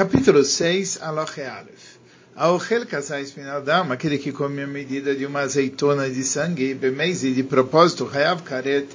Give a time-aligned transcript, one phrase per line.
[0.00, 1.98] Capítulo 6, Aloche Aleph.
[2.34, 7.42] Aochel kasais pinadam, aquele que come a medida de uma azeitona de sangue, bemezi de
[7.42, 8.86] propósito, hayav karet,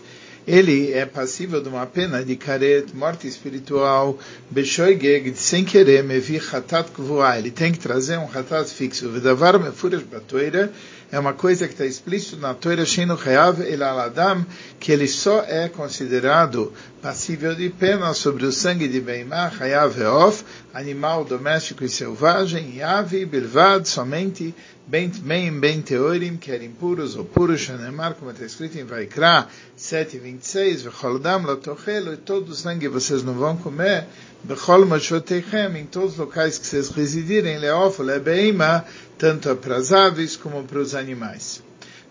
[0.47, 4.18] ele é passível de uma pena de karet, morte espiritual,
[4.49, 10.01] beshoigeg, sem querer, mevi hatat kvuá, ele tem que trazer um hatat fixo, vedavar mefurash
[10.01, 10.73] batoira,
[11.11, 14.45] é uma coisa que está explícito na Torah Shino Hayav El Aladam,
[14.79, 20.43] que ele só é considerado passível de pena sobre o sangue de Beimah, Hayav Eof,
[20.73, 24.54] animal doméstico e selvagem, Yavi, Bilvad, somente
[24.88, 29.48] Bent Meim, Bent Teorim, que eram impuros ou puros, Shanemar, como está escrito em Vaikra
[29.75, 34.06] 7:26, Vecholdam Latochelo, e todo o sangue vocês não vão comer,
[34.44, 38.86] Bechol Mashotechem, em todos os locais que vocês residirem, Leof, Lebeima,
[39.17, 41.64] tanto para as aves como para os animais.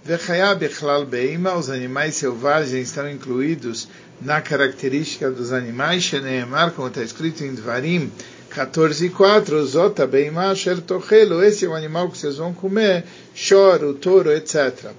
[0.05, 3.87] Vechayab Echlal Beima, os animais selvagens estão incluídos
[4.21, 8.11] na característica dos animais, Sheneemar, como está escrito em Dvarim
[8.55, 14.31] 14.4, Zota Beima Sher Tochelo, esse é o animal que vocês vão comer, choro, touro,
[14.31, 14.93] etc.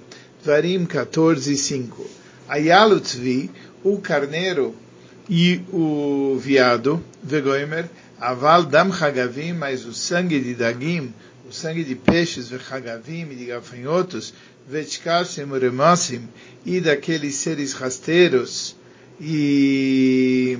[0.44, 2.06] Dvarim 14.5.
[2.46, 3.50] Ayalu Tzvi,
[3.82, 4.74] o carneiro
[5.26, 7.88] e o viado, Vegoimer,
[8.20, 11.14] Aval Dam Hagavim, mas o sangue de Dagim,
[11.48, 14.34] o sangue de peixes, Vechagavim, e de gafanhotos,
[14.68, 16.28] Vetkasim, Remosim,
[16.64, 18.76] e daqueles seres rasteiros,
[19.18, 20.58] e,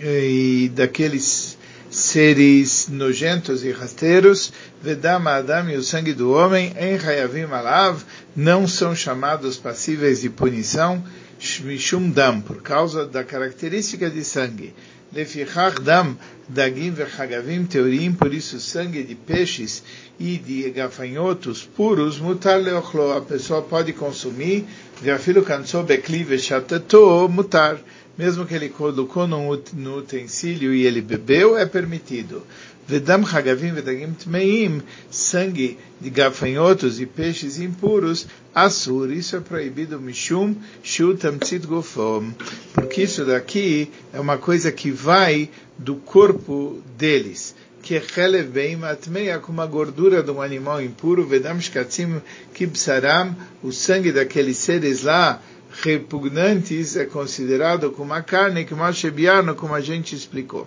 [0.00, 1.57] e daqueles
[1.98, 8.02] seres nojentos e rasteiros, Vedama Adam e o sangue do homem, em Hayavim Alav,
[8.34, 11.04] não são chamados passíveis de punição,
[11.40, 14.74] Shmishum Dam, por causa da característica de sangue.
[15.12, 16.16] Lefichach Dam,
[16.48, 19.82] Dagim Vechagavim Teorim, por isso sangue de peixes
[20.20, 24.66] e de gafanhotos puros, mutar leochlo, a pessoa pode consumir,
[25.00, 27.78] Veafilo Kanso Bekli Veshatato, mutar.
[28.18, 29.48] Mesmo que ele colocou no,
[29.96, 32.42] utensílio e ele bebeu, é permitido.
[32.88, 40.56] Vedam Hagavim Vedagim Tmeim, sangue de gafanhotos e peixes impuros, Assur, isso é proibido, Mishum,
[40.82, 42.32] Shutam Tzidgofom,
[42.72, 45.48] porque isso daqui é uma coisa que vai
[45.78, 51.26] do corpo deles que é Chelev Beim Atmeia, com uma gordura de um animal impuro,
[51.26, 52.20] Vedam Shkatzim
[52.52, 55.40] Kibsaram, o sangue daqueles seres lá,
[55.82, 60.66] repugnantes, é considerado como a carne, que Mashebiano, como a gente explicou.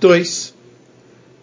[0.00, 0.54] 2.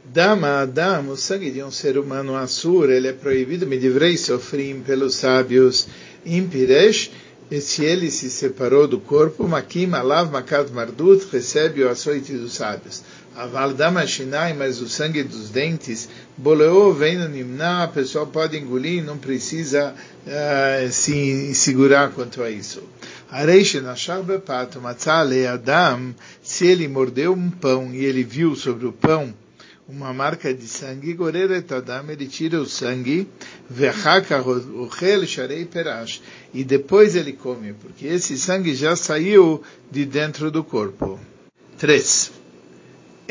[0.05, 4.81] Dama Adam, o sangue de um ser humano assur, ele é proibido, me divrei sofrim
[4.81, 5.87] pelos sábios,
[6.25, 7.11] impiresh,
[7.49, 12.53] e se ele se separou do corpo, makim alav makat mardut, recebe o açoite dos
[12.53, 13.03] sábios.
[13.41, 16.07] Aval dama shinai, mas o sangue dos dentes,
[16.37, 19.95] boleou, vem no nimna, a pessoa pode engolir, não precisa
[20.27, 22.83] uh, se segurar quanto a isso.
[25.51, 26.13] Adam,
[26.43, 29.33] se ele mordeu um pão e ele viu sobre o pão
[29.89, 33.27] uma marca de sangue, goreret adam, ele tira o sangue,
[33.67, 36.21] vechaka ochel sharei perash,
[36.53, 41.19] e depois ele come, porque esse sangue já saiu de dentro do corpo.
[41.79, 42.40] 3.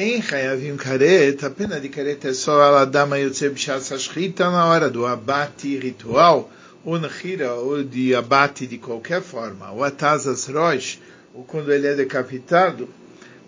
[0.03, 4.88] Em Hayavim Karet, a pena de Karet é só a dama Yotzeb Shasashchita na hora
[4.88, 6.50] do abate ritual,
[6.83, 10.99] ou Nahira, ou de abate de qualquer forma, ou Atazas Rosh,
[11.34, 12.89] ou quando ele é decapitado,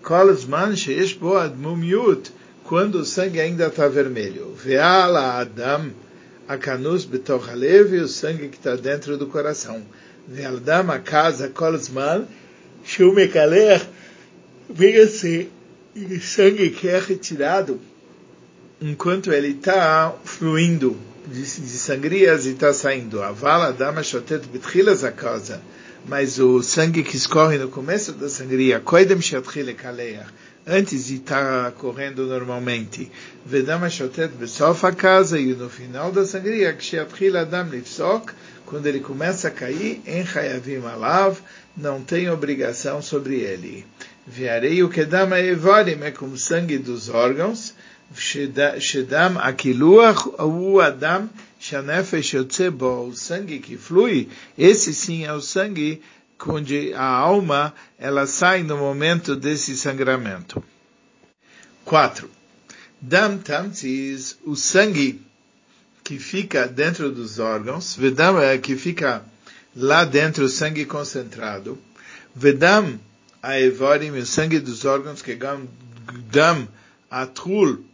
[0.02, 2.30] Kolzman Sheish Boad Mumiut,
[2.64, 4.54] quando o sangue ainda está vermelho.
[4.54, 5.90] Veala Adam,
[6.46, 9.80] Akanus Betochalev, o sangue que está dentro do coração.
[10.28, 12.26] Vealdam, a casa, Kolzman,
[12.84, 13.80] Shumekaler,
[14.68, 15.48] vem assim,
[15.94, 17.80] o sangue que é retirado
[18.80, 23.22] enquanto ele está fluindo de, de sangrias e está saindo.
[23.22, 25.60] A vala dama shotet betchilas a casa.
[26.06, 30.26] Mas o sangue que escorre no começo da sangria, koidem shatchile kaleach,
[30.66, 33.08] antes de estar tá correndo normalmente.
[33.46, 38.32] Vedama shotet besof a casa e no final da sangria, kshatchile adam lifsok,
[38.66, 41.38] quando ele começa a cair, em hayavim alav,
[41.76, 43.86] não tem obrigação sobre ele.
[44.26, 47.74] Viarei o kedama evarim é como sangue dos órgãos,
[48.14, 51.28] shedam akiluach o adam
[51.58, 56.00] shanefesh yotzebo, o sangue que flui, esse sim é o sangue
[56.46, 60.62] onde a alma ela sai no momento desse sangramento.
[61.84, 62.30] 4.
[63.00, 65.20] Dam tamtis, o sangue
[66.04, 69.24] que fica dentro dos órgãos, vedam é que fica
[69.74, 71.78] lá dentro o sangue concentrado,
[72.34, 72.98] vedam
[73.42, 75.36] a evorim, o sangue dos órgãos que
[76.30, 76.68] dam
[77.10, 77.84] atrul,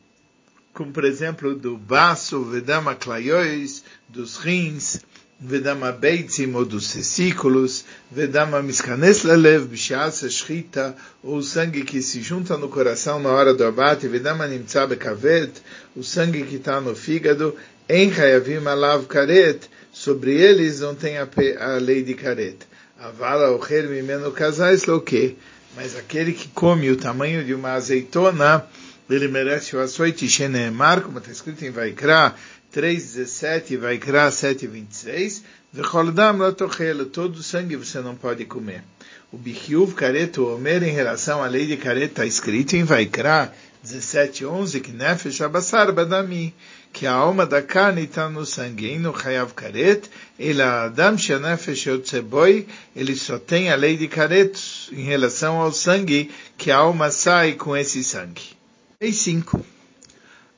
[0.75, 5.01] como por exemplo do baço, vedam a claiois, dos rins,
[5.41, 12.21] vedama beitzim ou dos testículos, vedama miskanes lelev, bishaasa shchita, ou o sangue que se
[12.21, 15.53] junta no coração na hora do abate, vedama nimtza bekavet,
[15.97, 17.57] o sangue que está no fígado,
[17.89, 19.61] em hayavim alav karet,
[19.93, 21.27] sobre eles não tem a,
[21.61, 22.68] a lei de karet.
[23.01, 25.37] Avala o mimeno casais que?
[25.77, 28.67] Mas aquele que come o tamanho de uma azeitona,
[29.09, 32.35] ele merece o açoite sheneemar, como está escrito em Vaikra
[32.75, 35.43] 3.17 e Vaikra 7.26,
[35.73, 38.83] Vecholdam latochel, todo o sangue você não pode comer.
[39.31, 43.53] O bichiuv careto, omer em relação à lei de careto, está escrito em Vaikra
[43.85, 46.55] 17.11, que nefesh abassar badami,
[46.93, 50.09] que a alma da carne está no sangue, e no chayav karet,
[50.39, 54.59] ele adam shenefesh yotzeboi, ele só tem a lei de karet
[54.93, 58.57] em relação ao sangue, que a alma sai com esse sangue.
[59.01, 59.65] Lei 5.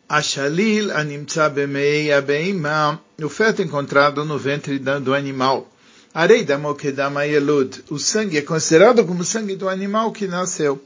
[0.08, 5.70] Ashalil animtza bemei abeima, o feto encontrado no ventre do animal.
[6.12, 6.58] Arei da
[7.23, 7.84] yelud.
[7.88, 10.84] O sangue é considerado como sangue do animal que nasceu.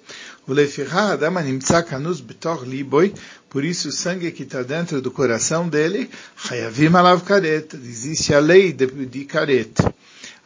[3.48, 6.10] Por isso o sangue que está dentro do coração dele,
[6.50, 7.74] hayavim alav karet.
[7.74, 9.72] Existe a lei de, de karet.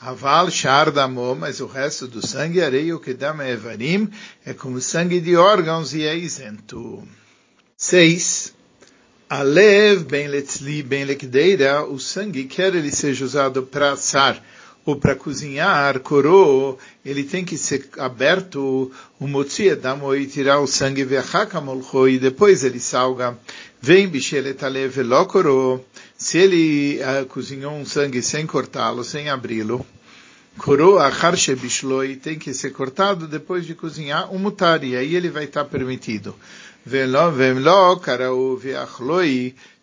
[0.01, 4.09] Aval shar damo, mas o resto do sangue, arei o kedama evarim,
[4.47, 7.03] é como sangue de órgãos e é isento.
[7.77, 8.55] Seis.
[9.29, 14.41] Alev ben letzli ben lekdeira, o sangue, quer ele seja usado para assar
[14.91, 18.91] ou para cozinhar, coro, ele tem que ser aberto,
[19.21, 23.39] o motzia damo e tirar o sangue vechakamolcho e depois ele salga.
[23.83, 25.85] Vem bicheletalev velokoro,
[26.17, 29.85] se ele uh, cozinhou um sangue sem cortá-lo, sem abri-lo,
[30.57, 35.29] coro achar shebishloi tem que ser cortado depois de cozinhar o mutar, e aí ele
[35.29, 36.35] vai estar permitido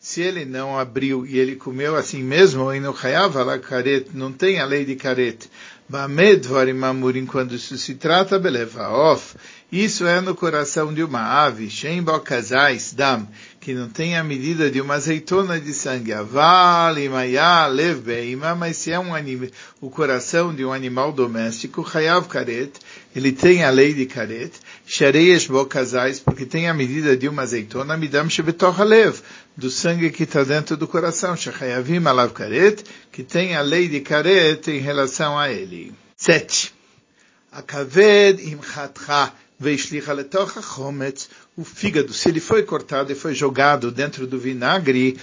[0.05, 4.31] se ele não abriu e ele comeu assim mesmo, e no chayav ala karet, não
[4.31, 5.49] tem a lei de karet,
[5.89, 9.35] bamed varim amurim, quando isso se trata, beleva off,
[9.71, 13.27] isso é no coração de uma ave, shem casais dam,
[13.65, 18.77] que não tem a medida de uma azeitona de sangue, aval, imaya, lev beima, mas
[18.77, 19.49] se é um animal,
[19.81, 22.73] o coração de um animal doméstico, chayav karet,
[23.15, 24.51] ele tem a lei de karet,
[24.85, 29.19] shareias casais, porque tem a medida de uma azeitona, midam shebetoch lev,
[29.57, 33.99] do sangue que está dentro do coração, shechayavim alav karet, que tem a lei de
[34.01, 35.91] karet em relação a ele.
[36.15, 36.71] Sete.
[37.51, 44.27] Akaved imchatcha veishlicha letocha chometz, o fígado, se ele foi cortado e foi jogado dentro
[44.27, 45.17] do vinagre,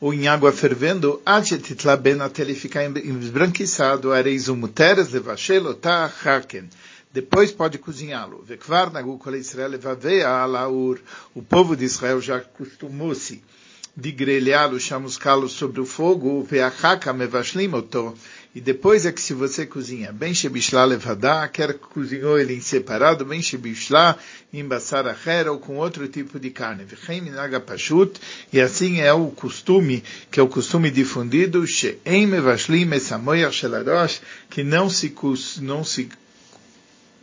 [0.00, 4.10] ou em água fervendo, até ele ficar esbranquiçado,
[7.12, 8.44] depois pode cozinhá-lo.
[11.34, 13.42] O povo de Israel já costumou-se
[13.96, 18.14] de grelhá-lo, chamuscá-lo sobre o fogo, veachaka mevashlimoto.
[18.52, 23.24] E depois é que se você cozinha, bem shebishla levadá, quer cozinhou ele em separado,
[23.24, 24.18] bem shebishla,
[24.52, 25.04] em basar
[25.48, 26.84] ou com outro tipo de carne.
[26.84, 28.20] Vechem minaga pashut,
[28.52, 30.02] e assim é o costume,
[30.32, 34.20] que é o costume difundido, she'em mevashlim esamoyach shelarosh,
[34.50, 35.14] que não se,
[35.60, 36.08] não se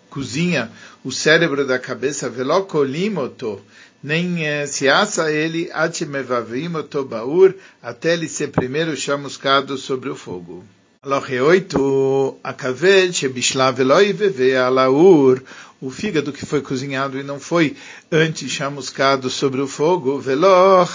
[0.10, 0.72] cozinha
[1.04, 3.62] o cérebro da cabeça, velocolimoto,
[4.02, 7.54] nem eh, se assa ele, atimevavimoto baur,
[7.84, 10.64] até ele ser primeiro chamuscado sobre o fogo.
[11.04, 15.44] Alohe 8, akaved shebishla veloi veve alaur,
[15.80, 17.78] o fígado que foi cozinhado e não foi
[18.12, 20.48] antes chamuscado sobre o fogo, velo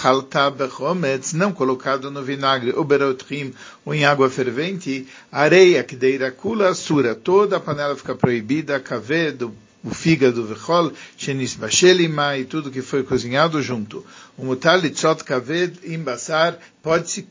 [0.03, 3.53] halta bechometz, não colocado no vinagre, oberotrim,
[3.85, 9.55] ou em água fervente, areia que deira kula sura, toda a panela fica proibida, cavedo,
[9.85, 14.05] o fígado vechol, shenis bashelima e tudo que foi cozinhado junto.
[14.37, 17.27] O mutal litzot kaved imbasar pode-se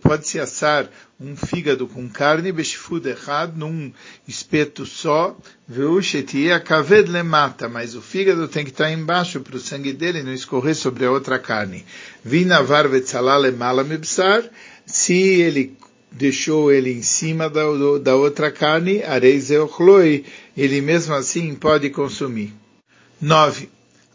[0.00, 0.90] pode-se assar
[1.20, 3.92] um fígado com carne, beshfud errado, num
[4.26, 5.36] espeto só,
[5.68, 10.32] veuchetia kaved lemata, mas o fígado tem que estar embaixo para o sangue dele não
[10.32, 11.84] escorrer sobre a outra carne.
[12.24, 14.44] Vinavar vetzalá lemala mibsar,
[14.86, 15.76] se ele
[16.10, 17.62] deixou ele em cima da,
[18.02, 19.50] da outra carne, areis
[20.56, 22.52] ele mesmo assim pode consumir.
[23.20, 23.68] 9.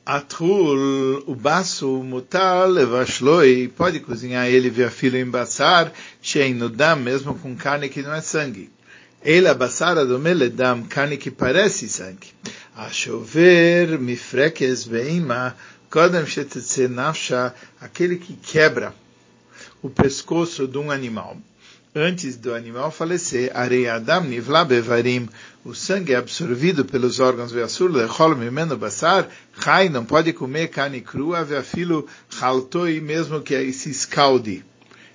[0.05, 6.97] Atrul, o baço, mutal, levashloi, pode cozinhar ele via filo em basar, shein no dam,
[6.97, 8.69] mesmo com carne que não é sangue.
[9.23, 12.27] Ele basara do meledam, carne que parece sangue.
[12.75, 15.57] A chover, mifrekes beima,
[15.89, 18.93] kodem shetetze nafsha, aquele que quebra
[19.81, 21.35] o pescoço de um animal
[21.95, 25.29] antes do animal falecer, areiadam nivla bevarim,
[25.63, 29.29] o sangue é absorvido pelos órgãos veasur lechol mimeno basar,
[29.63, 34.65] chai não pode comer carne crua, veafilo chaltoi, mesmo que aí se escalde.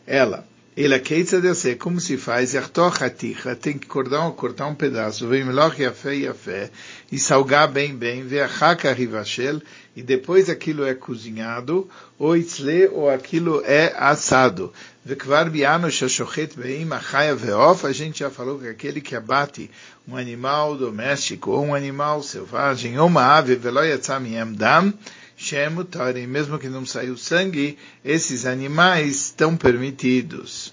[0.06, 0.48] Ela.
[0.76, 5.44] Ele queita de ser como se faz, yartochaticha, tem que cortar, cortar um pedaço, vem
[5.44, 6.70] meloch yafé yafé,
[7.12, 9.60] e salgar bem bem, ver a rivachel,
[9.94, 14.72] e depois aquilo é cozinhado, ou itzle, ou aquilo é assado.
[15.10, 19.68] Vekvar biano shashochet beim achaya veof, a gente já falou que aquele que abate
[20.06, 24.94] um animal doméstico, ou um animal selvagem, ou uma ave, veloyatzam yem dam,
[25.36, 30.72] Shemutarim, mesmo que não saiu sangue, esses animais estão permitidos.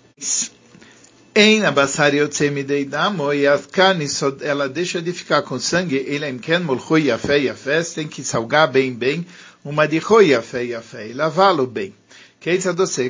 [1.33, 3.29] Em Abassar Yotzemidei Damo,
[3.71, 4.05] carne
[4.41, 8.71] ela deixa de ficar com sangue, ele é Mken Molchui Yafé Yafé, tem que salgar
[8.71, 9.25] bem bem,
[9.65, 11.91] uma de Yafé Yafé, e lavá-lo bem.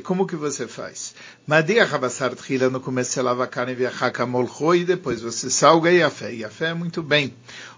[0.04, 1.14] Como que você faz?
[1.46, 5.92] Madiach Abassar Tchila, no começo você lava a carne, viachaka Molchui, e depois você salga
[5.92, 6.32] Yafé.
[6.32, 7.34] Yafé é muito bem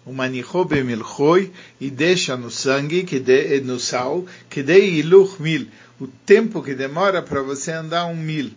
[0.06, 1.51] o manichô bemilchoi
[1.82, 5.68] e deixa no sangue, que de, no sal, que de iluch mil,
[6.00, 8.51] o tempo que demora para você andar um mil.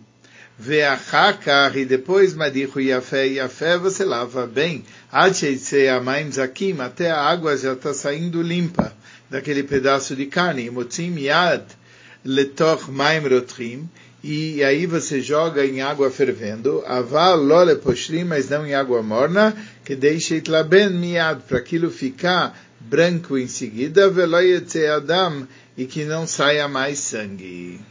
[0.57, 4.85] Veachakar, e depois madichu yafé, yafé, você lava bem.
[5.11, 8.95] Acheitse amaim zakim, até a água já está saindo limpa
[9.31, 10.69] daquele pedaço de carne.
[10.69, 11.65] Motzim yad
[12.23, 13.89] letoch maim rotrim,
[14.23, 19.53] e aí você joga em água fervendo, aval lole poshrim, mas não em água morna,
[19.83, 25.45] que deixe itlaben miad, para aquilo ficar branco em seguida, veloyete adam,
[25.77, 27.81] e que não saia mais sangue.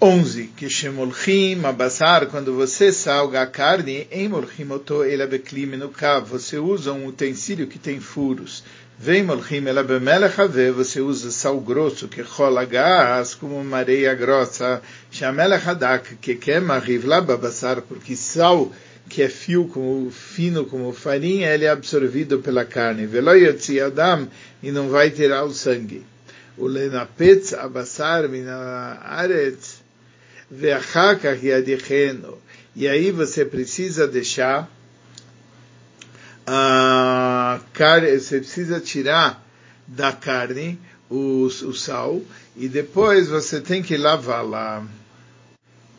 [0.00, 0.50] 11.
[0.56, 6.56] Que shemolchim abassar, quando você salga a carne, em molchimoto ele beklim no kav, você
[6.56, 8.62] usa um utensílio que tem furos.
[9.00, 10.34] Vem molchim ela bemelech
[10.74, 16.80] você usa sal grosso, que rola gás, como uma areia grossa, shamelech hadak, que queima
[16.80, 18.72] rivla babassar, porque sal
[19.08, 23.06] que é fio como fino como farinha, ele é absorvido pela carne.
[23.06, 24.26] Veloyotzi adam,
[24.60, 26.04] e não vai tirar o sangue.
[26.56, 29.80] O lenapetz abassar mina aretz,
[30.50, 32.36] veachakach yadicheno.
[32.74, 34.68] E aí você precisa deixar
[36.50, 39.44] a carne, você precisa tirar
[39.86, 42.22] da carne o, o sal
[42.56, 44.82] e depois você tem que lavá-la.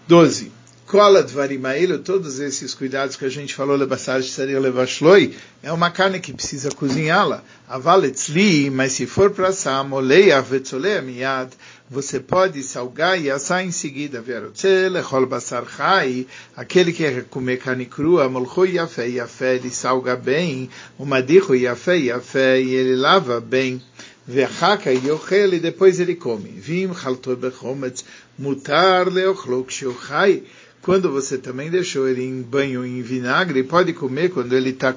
[0.07, 0.51] 12.
[0.87, 6.19] Cola de todos esses cuidados que a gente falou, lebassar seria levashloi, é uma carne
[6.19, 7.43] que precisa cozinhá-la.
[7.67, 11.51] Avaletzli, mas se for para assar, moleia vetzolea miad,
[11.89, 14.21] você pode salgar e assar em seguida.
[14.21, 20.15] Verotze, lechol basar chai, aquele que quer comer carne crua, molcho yafé, yafé, ele salga
[20.15, 23.81] bem, o madicho yafé, yafé, e ele lava bem.
[24.27, 26.49] Vechaka yochel, e depois ele come.
[26.49, 28.05] Vim chaltor bechometz,
[28.37, 30.43] mutar leochlo kshochai,
[30.83, 34.95] quando você também deixou ele em banho em vinagre, pode comer quando ele está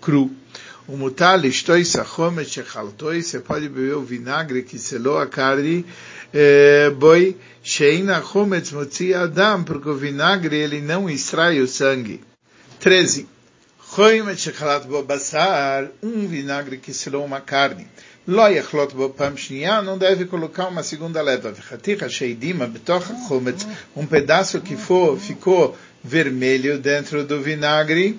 [0.00, 0.30] cru.
[0.88, 5.86] O mutal estoi sachomet shechaltoi, você pode beber o vinagre que selou a carne,
[6.34, 12.20] eh, boi, sheina chometz motzi adam, porque o vinagre ele não extrai o sangue.
[12.80, 13.28] 13.
[13.94, 17.86] Chomet shechalat bo basar, um vinagre que selou uma carne.
[18.26, 21.52] Lo yachlot bo pam shniya, não deve colocar uma segunda leva.
[21.52, 28.18] V'chaticha sheidima betoch chometz, um pedaço que for, ficou vermelho dentro do vinagre,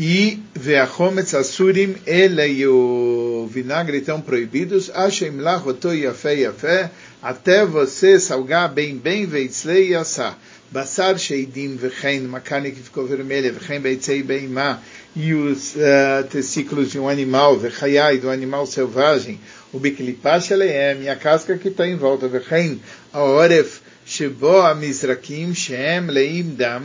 [0.00, 8.20] e ve'achometz asurim, ele e o vinagre estão proibidos, ashem lachoto yafé yafé, até você
[8.20, 10.36] salgar bem bem veitzlei yassá.
[10.70, 14.80] Basar sheidim v'chein, uma carne que ficou vermelha, v'chein beitzei beimá,
[15.16, 19.40] e os uh, testículos de um animal, vechayai, do animal selvagem,
[19.72, 22.80] o biklipash aleem, e a casca que está em volta, vechen,
[23.12, 26.82] oref, shebo a mizrakim, shem leim dam,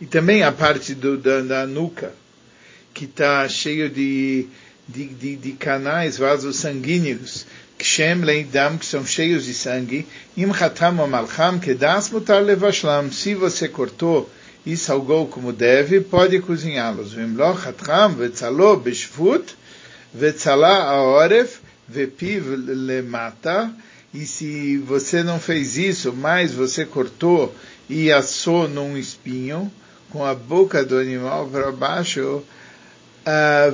[0.00, 2.12] e também a parte do, da, da nuca,
[2.96, 4.46] que está cheio de,
[4.88, 7.44] de, de, de, canais, vasos sanguíneos,
[7.76, 13.12] kshem leim dam, que são cheios de sangue, im chatam amalcham, que das mutar levashlam,
[13.12, 14.30] se você cortou
[14.64, 17.12] e salgou como deve, pode cozinhá-los.
[17.12, 19.54] Vimloch atram vetzalo beshvut,
[20.14, 23.70] vetzala aoref, vepiv lemata,
[24.14, 27.54] e se você não fez isso, mas você cortou
[27.90, 29.70] e assou num espinho,
[30.08, 32.42] com a boca do animal para baixo,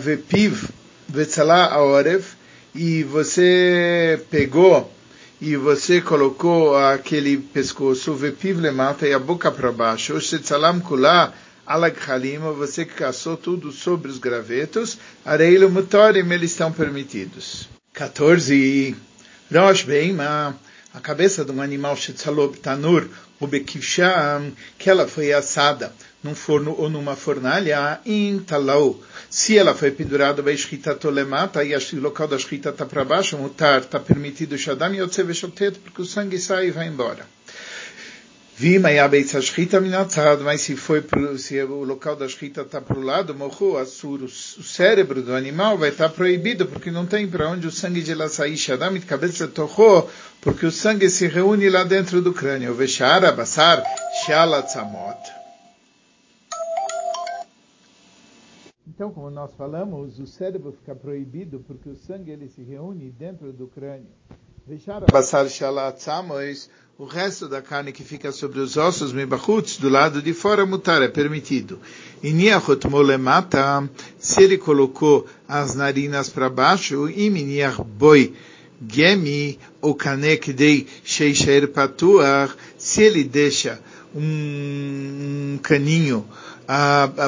[0.01, 0.71] vepiv,
[1.09, 2.35] vetzala aoref,
[2.75, 4.91] e você pegou
[5.41, 11.35] e você colocou aquele pescoço, vepiv mata e a boca para baixo, shetzalam kula
[11.67, 17.69] alaghalim, você caçou tudo sobre os gravetos, areilo mutorim, eles estão permitidos.
[17.93, 18.97] 14.
[19.53, 20.57] Rosh Beima,
[20.95, 23.09] a cabeça de um animal shetzalob tanur,
[23.41, 29.75] o bekivsham, que ela foi assada num forno ou numa fornalha, in talau, se ela
[29.75, 33.99] foi pendurada bem escrita tolemata e o local da escrita está para baixo, mutar, está
[33.99, 34.93] permitido shadam
[35.27, 37.27] veshotet, porque o sangue sai e vai embora.
[38.55, 42.99] Vima Yabeitz Shchita Minatzad, mas se foi pro, se o local da Shchita está para
[42.99, 47.27] o lado, morro, Assur, o cérebro do animal vai estar tá proibido, porque não tem
[47.27, 50.09] para onde o sangue de sair, Shadamit cabeça torrou,
[50.43, 52.75] porque o sangue se reúne lá dentro do crânio.
[52.75, 53.83] Veshara, Basar,
[54.27, 55.19] Shalatzamot.
[58.87, 63.51] Então, como nós falamos, o cérebro fica proibido porque o sangue ele se reúne dentro
[63.51, 64.11] do crânio.
[65.12, 70.33] Basar, Shalatzamos, o resto da carne que fica sobre os ossos mibachutz, do lado de
[70.33, 71.79] fora, mutar, é permitido.
[72.23, 73.87] E niachot molemata,
[74.19, 78.33] se ele colocou as narinas para baixo, iminiach boi
[78.88, 83.79] gemi, o kanek dei sheisher patuach, se ele deixa
[84.14, 86.26] um caninho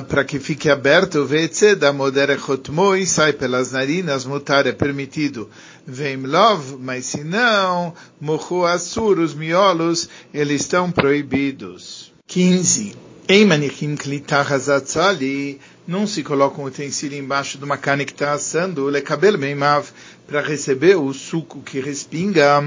[0.08, 5.50] para que fique aberto, vece da modera chotmoi, sai pelas narinas, mutar é permitido.
[5.86, 12.12] Vem lov, mas se não, mochu assur, os miolos, eles estão proibidos.
[12.26, 12.96] 15.
[13.28, 18.86] Em manichim klitachazatzali, não se coloca um utensílio embaixo de uma carne que está assando,
[18.86, 19.88] lekabel meimav,
[20.26, 22.62] para receber o suco que respinga.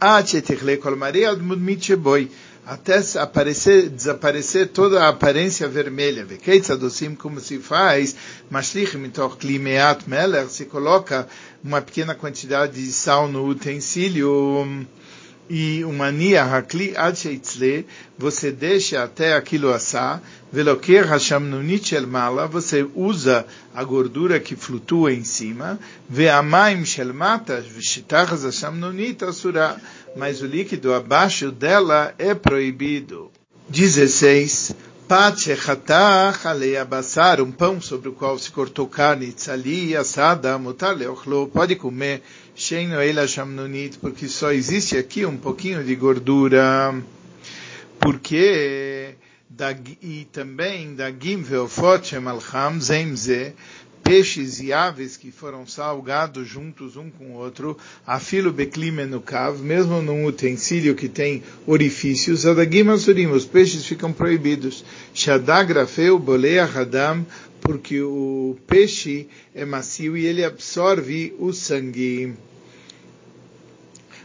[0.00, 2.30] Ah, tchetichle kol maria admudmit sheboi
[2.66, 6.24] até aparecer, desaparecer toda a aparência vermelha.
[6.24, 8.16] Vekeitzadosim, como se faz,
[8.50, 11.28] mashlichim mitoch klimeat meler, se coloca
[11.62, 14.84] uma pequena quantidade de sal no utensílio
[15.48, 17.16] e uma nia hakli ad
[18.18, 20.20] você deixa até aquilo assar,
[20.52, 27.14] veloquer hasham nunit shel mala, você usa a gordura que flutua em cima, ve'amaim shel
[27.14, 29.76] mata, v'shitachas hasham nunit asura,
[30.16, 33.30] mas o líquido abaixo dela é proibido.
[33.68, 34.74] 16.
[35.06, 41.46] Pachetach alei abassar, um pão sobre o qual se cortou carne, tzali, assada, mutar leochlo,
[41.46, 42.22] pode comer,
[42.56, 46.92] sheino ela shamnunit, porque só existe aqui um pouquinho de gordura.
[48.00, 49.14] Porque,
[50.02, 53.54] e também, dagim veofot shemalcham zemze,
[54.05, 59.59] peixes e aves que foram salgados juntos um com o outro, afilo beclime no cav,
[59.59, 64.83] mesmo num utensílio que tem orifícios, adagim asurim, os peixes ficam proibidos.
[65.13, 67.25] Shadagrafeu bolea hadam,
[67.61, 72.33] porque o peixe é macio e ele absorve o sangue.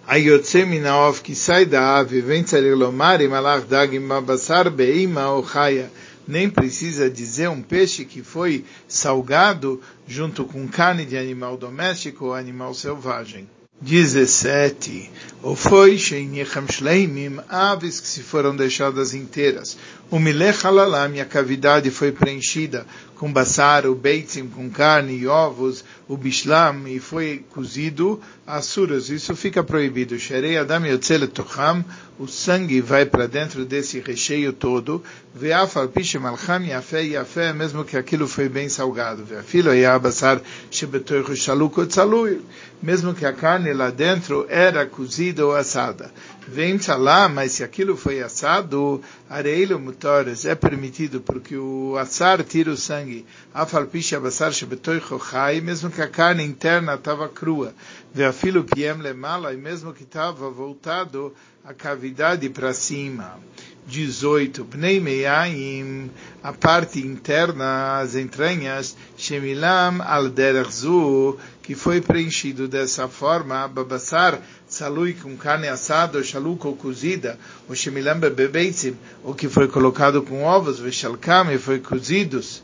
[0.08, 4.62] היוצא מן העוף כי sai da ave, vem צריך lomar, אם הלך דג עם הבשר
[4.76, 5.86] באימא או חיה
[6.27, 12.33] nem precisa dizer um peixe que foi salgado junto com carne de animal doméstico ou
[12.33, 13.47] animal selvagem.
[13.81, 15.09] 17.
[15.41, 19.75] Ou foi Sheinichem Shleimim, aves que se foram deixadas inteiras.
[20.11, 25.83] O Milech Halalam, a cavidade foi preenchida com basar, o beitzim, com carne e ovos,
[26.07, 29.09] o bishlam, e foi cozido assuras.
[29.09, 30.19] Isso fica proibido.
[30.19, 31.83] Sherei Adam Yotzele Tocham,
[32.21, 35.03] o sangue vai para dentro desse recheio todo.
[35.33, 39.25] Ve'afal pishem alcham yafé yafé, mesmo que aquilo foi bem salgado.
[39.25, 42.41] Ve'afilo basar shebetoichu shaluko tzalui,
[42.79, 46.11] mesmo que a carne lá dentro era cozida ou assada.
[46.47, 52.69] Vem lá, mas se aquilo foi assado, areilo motores é permitido porque o assar tira
[52.69, 53.25] o sangue.
[53.51, 57.73] Afalpisha basar shebetoicho chai, mesmo que a carne interna estava crua.
[58.13, 63.39] Veafilo piem lemala, e mesmo que estava voltado a cavidade para cima.
[63.87, 64.65] 18.
[64.65, 66.09] Pnei Meyaim,
[66.41, 75.13] a parte interna, as entranhas, Shemilam al derzu, que foi preenchido dessa forma, Babassar, salui
[75.13, 80.43] com carne assada, ou shaluco ou cozida, o Shemilam bebeitzim, o que foi colocado com
[80.43, 82.63] ovos, Veshalkam, e foi cozidos,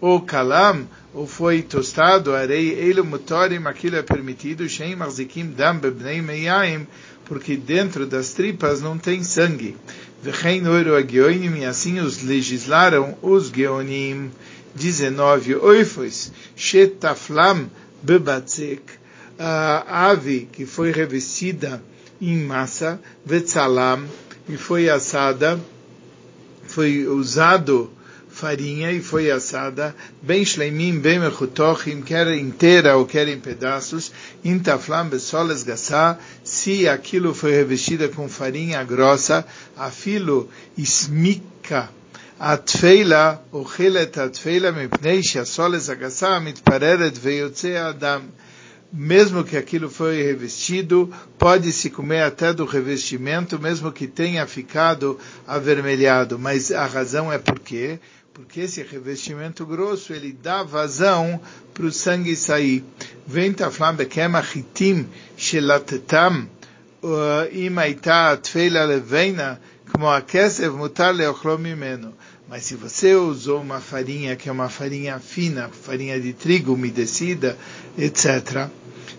[0.00, 6.22] ou kalam, ou foi tostado, arei, ele motorim, aquilo é permitido, Shem marzikim dam bebnei
[6.22, 6.86] Meyaim,
[7.24, 9.76] porque dentro das tripas não tem sangue.
[10.22, 14.30] V'chein oiro agioinim, e assim os legislaram os geonim.
[14.74, 15.56] 19.
[15.56, 17.68] Oifos, shetaflam
[18.02, 18.82] bebatzek,
[19.38, 21.82] a ave que foi revestida
[22.20, 24.04] em massa, vetzalam,
[24.48, 25.60] e foi assada,
[26.64, 27.90] foi usado
[28.39, 34.11] farinha e foi assada, bem shleimim, bem mechutochim, quer inteira ou quer em pedaços,
[34.43, 39.45] intaflam besoles gassá, se aquilo foi revestida com farinha grossa,
[39.77, 41.89] afilo ismika,
[42.39, 48.21] התפילה אוכלת התפילה מפני שהסולס הגסה מתפררת ויוצא האדם.
[48.93, 56.39] Mesmo que aquilo foi revestido, pode-se comer até do revestimento, mesmo que tenha ficado avermelhado.
[56.39, 57.99] Mas a razão é por quê?
[58.32, 61.40] porque esse revestimento grosso ele dá vazão
[61.74, 62.84] para o sangue sair.
[63.26, 66.48] Vem taflam bekem achitim shelatetam
[67.02, 72.14] uh, im aita tfeila leveina como a kesev mutar leochlo mimeno.
[72.48, 77.56] Mas se você usou uma farinha que é uma farinha fina, farinha de trigo umedecida,
[77.96, 78.68] etc.,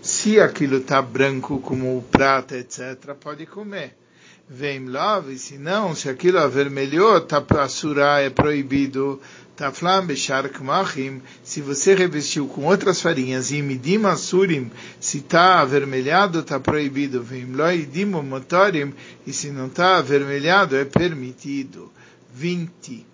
[0.02, 4.01] se aquilo está branco como o prata, etc., pode comer.
[4.50, 9.22] Vem love, se não, se aquilo avermelhou, tá assurá é proibido.
[9.56, 16.40] Taflam beshark machim, se você revestiu com outras farinhas, e midim asurim, se está avermelhado,
[16.40, 17.22] está proibido.
[17.22, 18.94] Vem loidim motorim,
[19.26, 21.92] e se não está avermelhado, é permitido.
[22.34, 23.11] 20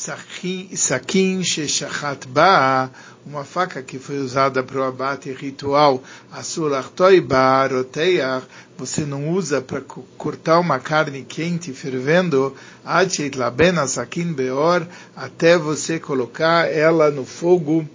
[0.00, 2.90] saquim sheshachat ba,
[3.26, 8.46] uma faca que foi usada para o abate ritual, asurartoi ba'aroteach,
[8.78, 9.82] você não usa para
[10.16, 17.86] cortar uma carne quente fervendo, achet labena saquim beor, até você colocar ela no fogo,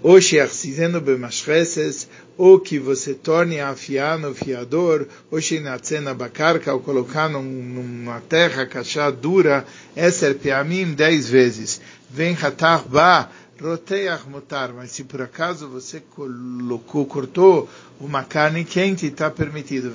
[0.00, 6.78] ou sheachzizeno bemashreses, ou que você torne a afiar no fiador, ou shenatzena bakarka, ou
[6.78, 11.80] colocar num, numa terra cachá dura, eser peamim, dez vezes.
[12.08, 13.28] Vem hatar ba,
[13.60, 17.68] roteach mutar, mas se por acaso você colocou, cortou
[18.00, 19.90] uma carne quente, está permitido.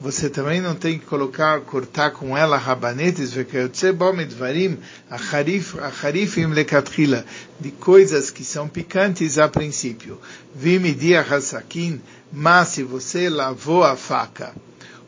[0.00, 3.32] você também não tem que colocar, cortar com ela rabanetes,
[7.60, 10.18] de coisas que são picantes a princípio.
[12.32, 14.54] Mas se você lavou a faca,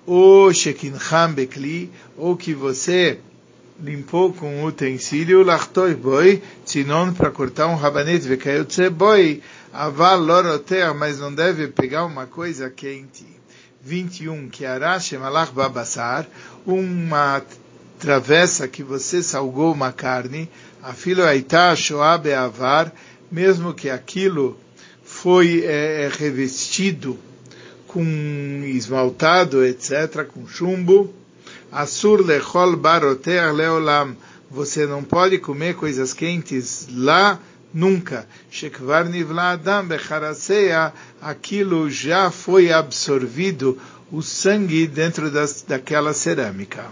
[0.07, 0.53] ou
[2.17, 3.19] ou que você
[3.81, 11.19] limpou com utensílio, lachtoi boi, sinon para cortar um rabanete, vekayotse boi, aval loroter, mas
[11.19, 13.27] não deve pegar uma coisa quente.
[13.85, 16.27] 21, que arashe malach babassar,
[16.65, 17.43] uma
[17.99, 20.49] travessa que você salgou uma carne,
[20.83, 22.93] afilo aita shoah beavar,
[23.31, 24.57] mesmo que aquilo
[25.03, 27.19] foi é, revestido
[27.89, 28.05] com
[28.65, 31.13] esmaltado, etc., com chumbo,
[31.73, 34.15] Asur lechol baroter leolam.
[34.51, 37.39] Você não pode comer coisas quentes lá
[37.73, 38.29] nunca.
[38.51, 40.93] Shekvar nivla adam becharaseia.
[41.21, 43.79] Aquilo já foi absorvido,
[44.11, 46.91] o sangue dentro das, daquela cerâmica.